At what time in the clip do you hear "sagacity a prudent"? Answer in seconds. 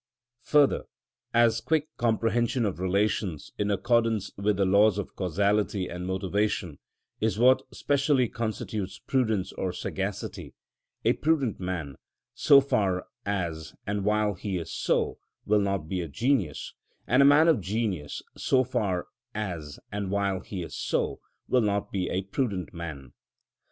9.71-11.59